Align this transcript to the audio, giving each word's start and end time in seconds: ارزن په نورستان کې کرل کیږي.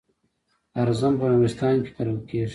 ارزن 0.81 1.13
په 1.19 1.25
نورستان 1.31 1.75
کې 1.83 1.91
کرل 1.95 2.17
کیږي. 2.29 2.49